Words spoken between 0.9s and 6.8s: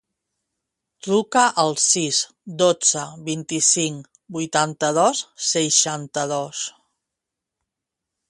Truca al sis, dotze, vint-i-cinc, vuitanta-dos, seixanta-dos.